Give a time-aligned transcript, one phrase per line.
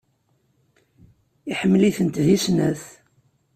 [1.51, 2.83] Iḥemmel-itent deg snat.